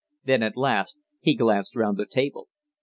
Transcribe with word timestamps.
Then 0.23 0.41
at 0.41 0.57
last 0.57 0.97
he 1.19 1.35
glanced 1.35 1.75
round 1.75 1.97
the 1.99 2.07
table. 2.07 2.47